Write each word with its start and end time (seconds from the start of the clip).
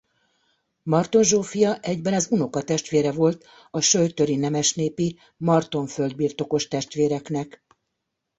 Marton 0.83 1.23
Zsófia 1.23 1.77
egyben 1.79 2.13
az 2.13 2.27
unokatestvére 2.31 3.11
volt 3.11 3.45
a 3.71 3.81
söjtöri 3.81 4.35
nemesnépi 4.35 5.17
Marton 5.37 5.87
földbirtokos 5.87 6.67
testvéreknek. 6.67 7.63